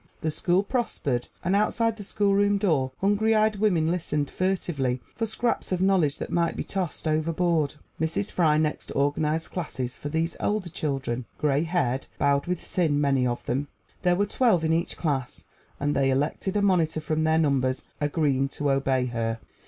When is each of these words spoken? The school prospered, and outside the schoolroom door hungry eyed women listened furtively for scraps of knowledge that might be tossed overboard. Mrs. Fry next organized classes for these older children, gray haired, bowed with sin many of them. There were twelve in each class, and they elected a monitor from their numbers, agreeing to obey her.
The 0.21 0.31
school 0.31 0.63
prospered, 0.63 1.27
and 1.43 1.55
outside 1.55 1.95
the 1.95 2.01
schoolroom 2.03 2.57
door 2.57 2.91
hungry 3.01 3.35
eyed 3.35 3.57
women 3.57 3.91
listened 3.91 4.31
furtively 4.31 4.99
for 5.15 5.27
scraps 5.27 5.71
of 5.71 5.79
knowledge 5.79 6.17
that 6.17 6.31
might 6.31 6.55
be 6.55 6.63
tossed 6.63 7.07
overboard. 7.07 7.75
Mrs. 7.99 8.31
Fry 8.31 8.57
next 8.57 8.89
organized 8.95 9.51
classes 9.51 9.95
for 9.97 10.09
these 10.09 10.35
older 10.39 10.69
children, 10.69 11.25
gray 11.37 11.61
haired, 11.65 12.07
bowed 12.17 12.47
with 12.47 12.63
sin 12.63 12.99
many 12.99 13.27
of 13.27 13.45
them. 13.45 13.67
There 14.01 14.15
were 14.15 14.25
twelve 14.25 14.65
in 14.65 14.73
each 14.73 14.97
class, 14.97 15.43
and 15.79 15.95
they 15.95 16.09
elected 16.09 16.57
a 16.57 16.63
monitor 16.63 16.99
from 16.99 17.23
their 17.23 17.37
numbers, 17.37 17.83
agreeing 18.01 18.47
to 18.57 18.71
obey 18.71 19.05
her. 19.05 19.37